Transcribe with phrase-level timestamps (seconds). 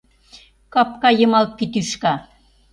[0.73, 2.13] Капка йымал пий тӱшка!..